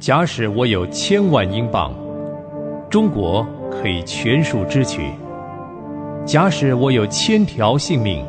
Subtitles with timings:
[0.00, 1.92] 假使我有千万英镑，
[2.88, 5.02] 中国可以全数支取；
[6.24, 8.24] 假使我有千条性命，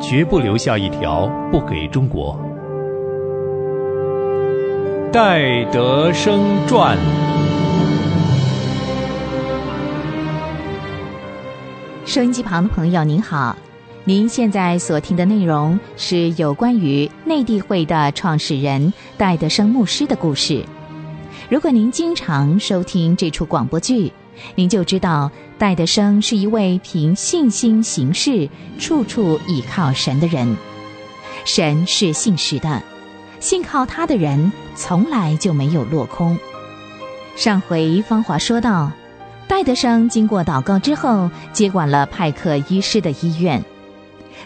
[0.00, 2.38] 绝不留下一条不给中国。
[5.12, 6.38] 戴德生
[6.68, 6.96] 传。
[12.06, 13.56] 收音机旁的朋友，您好，
[14.08, 20.64] 您现在所听的内容是有关于内地会的创始人戴德生牧师的故事。
[21.50, 24.10] 如果您经常收听这出广播剧，
[24.54, 30.56] 您就知道戴德生是一位凭信心行事、处处倚靠神的人。
[31.44, 32.82] 神是信实的，
[33.40, 36.38] 信靠他的人从来就没有落空。
[37.36, 38.90] 上回芳华说到。
[39.46, 43.62] 戴德生经过祷告之后，接管了派克医师的医院。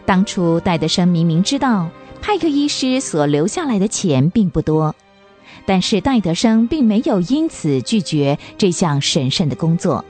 [0.05, 1.89] 当初戴德生明明知道
[2.21, 4.95] 派克医师所留下来的钱并不多，
[5.67, 10.05] 但是戴德生并没有因此拒绝这项神圣的工作。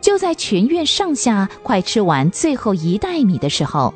[0.00, 3.94] 就在全院上下快吃完最后一袋米的时候，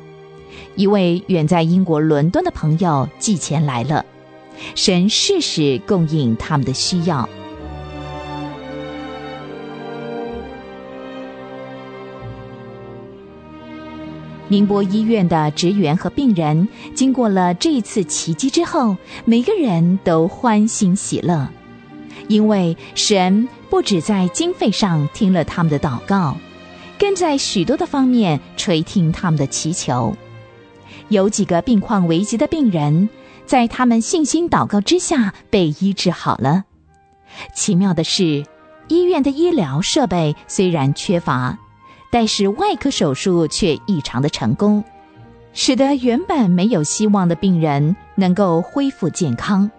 [0.75, 4.05] 一位远在英国伦敦的朋友寄钱来了，
[4.73, 7.27] 神适时供应他们的需要。
[14.49, 18.95] 宁波医院的职员和病人经过了这一次奇迹之后，
[19.25, 21.49] 每个人都欢欣喜乐，
[22.29, 26.37] 因为神不止在经费上听了他们的祷告，
[26.97, 30.15] 更在许多的方面垂听他们的祈求。
[31.09, 33.09] 有几个病况危急的病人，
[33.45, 36.63] 在他们信心祷告之下被医治好了。
[37.53, 38.45] 奇妙的是，
[38.87, 41.57] 医院的医疗设备虽然缺乏。
[42.09, 44.83] 但是外科手术却异常的成功，
[45.53, 49.69] 使得原本没有希望的病人能够恢复健康。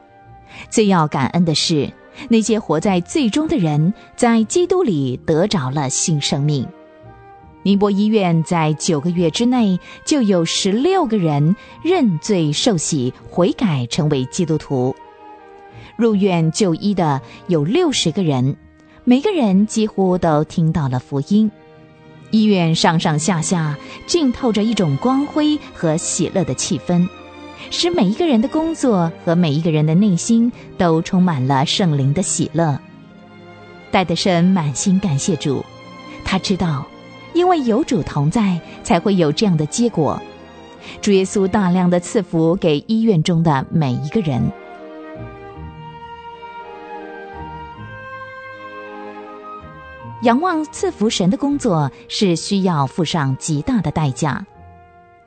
[0.71, 1.93] 最要感恩的是，
[2.29, 6.67] 那些活在最终的人在基督里得着了新生命。
[7.65, 14.95] 宁波医院在九个月之内就有十六个人认罪受洗悔改成为基督徒，
[15.97, 18.57] 入院就医的有六十个人，
[19.05, 21.51] 每个人几乎都听到了福音。
[22.31, 27.09] 医院上上下下浸透着一种光辉和喜乐的气氛，
[27.71, 32.79] 使每一个人的工作和每一个人的内心都充满了圣灵的喜乐。
[33.91, 35.65] 戴德生满心感谢主，
[36.25, 36.87] 他知道，
[37.33, 40.21] 因为有主同在，才会有这样的结果。
[41.01, 44.53] 主耶稣大量的赐福给医院中的每一个人。
[50.23, 54.45] 仰望赐福神的工作是需要付上极大的代价。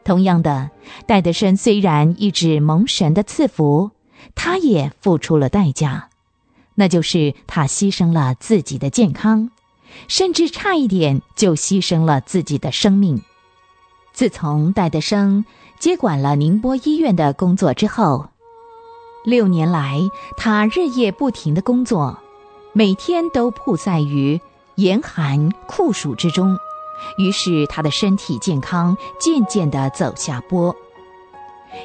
[0.03, 0.69] 同样的，
[1.05, 3.91] 戴德生虽然一直蒙神的赐福，
[4.35, 6.09] 他也付出了代价，
[6.75, 9.49] 那就是他牺牲了自己的健康，
[10.07, 13.21] 甚至差一点就牺牲了自己的生命。
[14.11, 15.45] 自从戴德生
[15.79, 18.27] 接管了宁波医院的工作之后，
[19.23, 20.01] 六年来
[20.35, 22.17] 他日夜不停的工作，
[22.73, 24.41] 每天都曝晒于。
[24.75, 26.57] 严寒酷暑之中，
[27.17, 30.75] 于是他的身体健康渐渐地走下坡。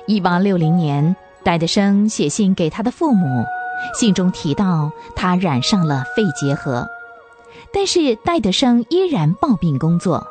[0.06, 3.44] 一八六零年，戴德生写信给他的父母，
[3.94, 6.86] 信中提到他染上了肺结核，
[7.72, 10.26] 但是戴德生依然抱病工作，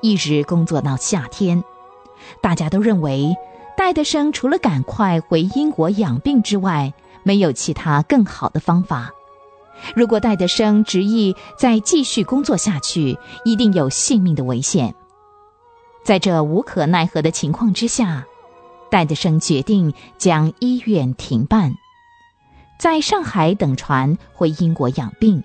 [0.00, 1.62] 一直工作到夏天。
[2.40, 3.34] 大家都认为，
[3.76, 6.92] 戴德生除了赶快回英国养病之外，
[7.22, 9.10] 没有其他更好的方法。
[9.94, 14.94] 如果戴德生执意再继续工作下去，一定有性命的危险。
[16.04, 18.24] 在这无可奈何的情况之下，
[18.90, 21.74] 戴德生决定将医院停办，
[22.78, 25.42] 在上海等船回英国养病。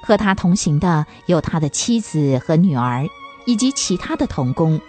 [0.00, 3.06] 和他同行的有他的妻子和女儿，
[3.46, 4.80] 以及其他的童工。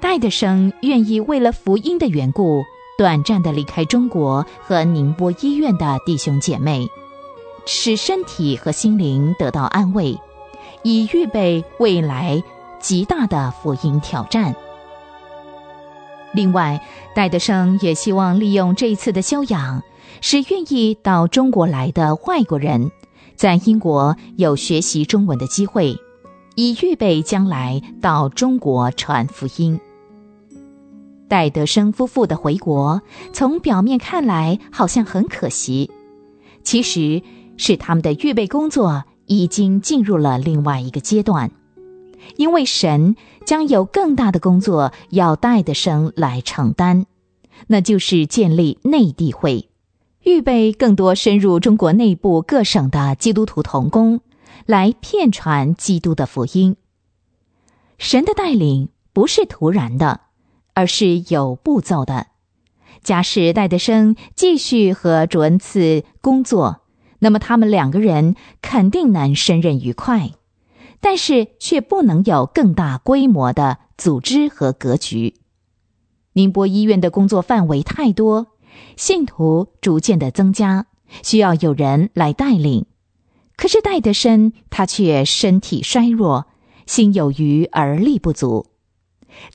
[0.00, 2.64] 戴德生愿意为了福音的缘故，
[2.98, 6.88] 短暂的离开中国和宁波医院的弟兄姐妹。
[7.64, 10.18] 使身体和心灵得到安慰，
[10.82, 12.42] 以预备未来
[12.80, 14.54] 极大的福音挑战。
[16.32, 19.82] 另外，戴德生也希望利用这一次的修养，
[20.20, 22.90] 使愿意到中国来的外国人，
[23.36, 25.96] 在英国有学习中文的机会，
[26.56, 29.78] 以预备将来到中国传福音。
[31.28, 35.90] 戴德生夫妇的回国，从表面看来好像很可惜，
[36.64, 37.22] 其实。
[37.56, 41.50] 是他们的预备工作已经进入了另外一个阶段，
[42.36, 47.06] 因为神将有更大的工作要戴德生来承担，
[47.68, 49.68] 那就是建立内地会，
[50.22, 54.20] 预备更多深入中国内部各省的基督徒同工，
[54.66, 56.76] 来骗传基督的福音。
[57.98, 60.20] 神的带领不是突然的，
[60.74, 62.28] 而是有步骤的。
[63.02, 66.81] 假使戴德生继续和卓恩茨工作，
[67.22, 70.32] 那么他们两个人肯定能胜任愉快。
[71.04, 75.34] 但是却不能有更大规模的组织和格局。
[76.34, 78.46] 宁波医院的工作范围太多，
[78.96, 80.86] 信徒逐渐的增加，
[81.24, 82.86] 需要有人来带领。
[83.56, 86.46] 可是戴德生他却身体衰弱，
[86.86, 88.66] 心有余而力不足。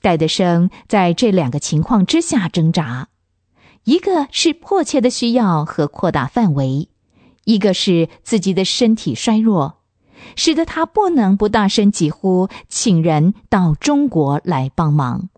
[0.02, 3.08] 戴德生在这两个情况之下挣扎：
[3.84, 6.90] 一个是迫切的需要和扩大范围，
[7.48, 9.78] 一个是自己的身体衰弱。
[10.36, 15.30] 使得他不能不大声疾呼，请人到中国来帮忙。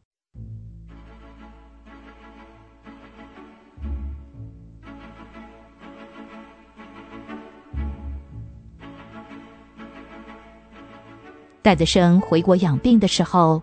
[11.62, 13.62] 戴德生回国养病的时候，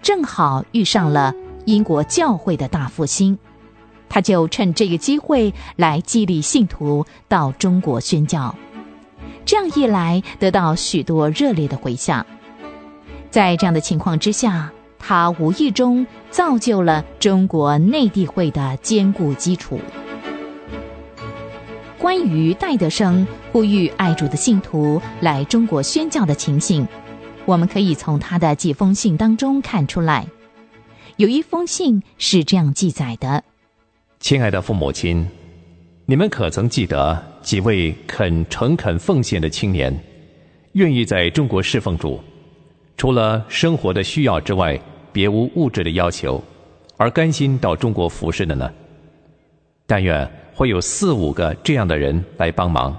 [0.00, 1.34] 正好遇上了
[1.64, 3.36] 英国教会的大复兴，
[4.10, 8.54] 他就趁这个机会来激励信徒到中国宣教。
[9.46, 12.26] 这样一来，得到许多热烈的回响。
[13.30, 19.80] 在这样的情况之下，他无意中造就了中国内地会的坚固基础。
[21.98, 26.86] 关于戴德生呼吁爱主的信徒来中国宣教的情形，
[27.44, 30.26] 我们可以从他的几封信当中看出来。
[31.16, 33.44] 有一封信是这样记载的
[34.20, 35.26] ：“亲爱的父母亲。”
[36.06, 39.96] 你们可曾记得几位肯诚恳奉献的青年，
[40.72, 42.20] 愿意在中国侍奉主，
[42.96, 44.76] 除了生活的需要之外，
[45.12, 46.42] 别无物质的要求，
[46.96, 48.68] 而甘心到中国服侍的呢？
[49.86, 52.98] 但愿会有四五个这样的人来帮忙。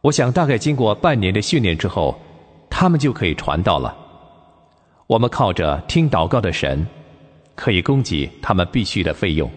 [0.00, 2.20] 我想大概经过半年的训练之后，
[2.68, 3.96] 他们就可以传道了。
[5.06, 6.84] 我们靠着听祷告的神，
[7.54, 9.48] 可以供给他们必须的费用。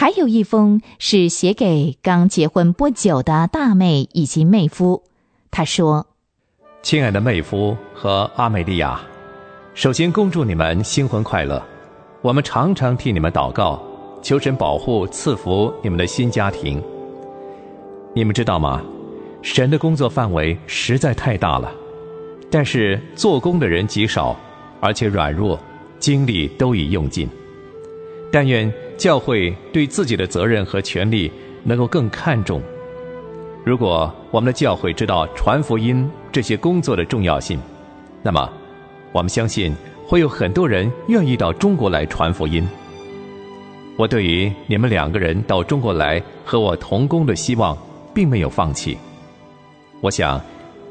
[0.00, 5.02] 还有一封是写给刚结婚不久的大妹以及妹夫。
[5.50, 6.06] 他说
[6.80, 8.98] ：“亲爱的妹夫和阿美利亚，
[9.74, 11.62] 首先恭祝你们新婚快乐。
[12.22, 13.78] 我们常常替你们祷告，
[14.22, 16.82] 求神保护赐福你们的新家庭。
[18.14, 18.82] 你们知道吗？
[19.42, 21.70] 神的工作范围实在太大了，
[22.50, 24.34] 但是做工的人极少，
[24.80, 25.60] 而且软弱，
[25.98, 27.28] 精力都已用尽。
[28.32, 31.32] 但愿。”教会对自己的责任和权利
[31.64, 32.60] 能够更看重。
[33.64, 37.58] 如果我们的教会知道传福音这些工作的重要性，
[38.22, 38.52] 那么
[39.10, 39.74] 我们相信
[40.06, 42.62] 会有很多人愿意到中国来传福音。
[43.96, 47.74] 我对于你们两个人到中国来和我同工的希望，
[48.12, 48.98] 并没有放弃。
[50.02, 50.38] 我想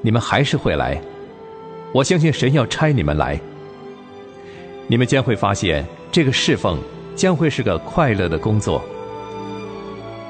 [0.02, 1.00] 你们还是会来。
[1.94, 3.40] 我相信神要差你们来，
[4.88, 6.80] 你们将会发现这个侍奉。
[7.20, 8.82] 将会是个快乐的工作。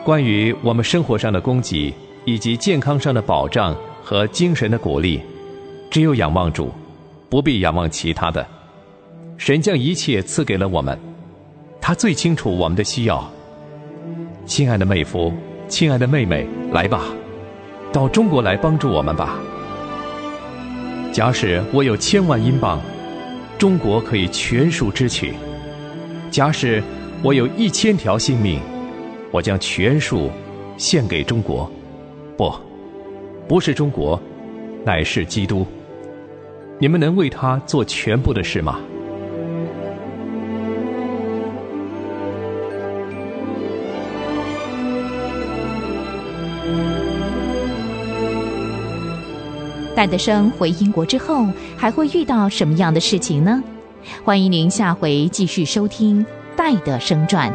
[0.03, 1.94] 关于我们生活上的供给，
[2.25, 5.21] 以及健康上的保障和精神的鼓励，
[5.91, 6.71] 只有仰望主，
[7.30, 8.44] 不必仰望其他的。
[9.38, 10.97] 神将一切赐给了我们，
[11.80, 13.24] 他最清楚我们的需要。
[14.47, 15.31] 亲爱的妹夫，
[15.68, 17.04] 亲爱的妹妹，来吧，
[17.94, 19.37] 到中国来帮助我们吧。
[21.14, 22.81] 假使我有千万英镑，
[23.59, 25.35] 中国可以全数支取。
[26.30, 26.81] 假使
[27.24, 28.59] 我有一千条性命，
[29.31, 30.30] 我将全数
[30.78, 31.69] 献给中国。
[32.38, 32.54] 不，
[33.48, 34.19] 不是中国，
[34.86, 35.66] 乃是基督。
[36.78, 38.80] 你们能为他做全部的事吗？
[49.95, 51.45] 戴德生回英国之后，
[51.76, 53.62] 还会遇到什么样的事情呢？
[54.23, 56.25] 欢迎您下回继续收听
[56.56, 57.51] 《戴德生传》。